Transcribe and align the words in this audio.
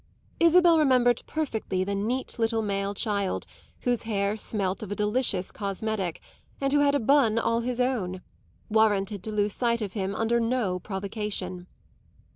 Isabel 0.39 0.79
remembered 0.79 1.21
perfectly 1.27 1.83
the 1.83 1.93
neat 1.93 2.39
little 2.39 2.63
male 2.63 2.95
child 2.95 3.45
whose 3.81 4.01
hair 4.01 4.35
smelt 4.35 4.81
of 4.81 4.91
a 4.91 4.95
delicious 4.95 5.51
cosmetic 5.51 6.21
and 6.59 6.73
who 6.73 6.79
had 6.79 6.95
a 6.95 6.99
bonne 6.99 7.37
all 7.37 7.59
his 7.59 7.79
own, 7.79 8.23
warranted 8.67 9.21
to 9.21 9.31
lose 9.31 9.53
sight 9.53 9.79
of 9.83 9.93
him 9.93 10.15
under 10.15 10.39
no 10.39 10.79
provocation. 10.79 11.67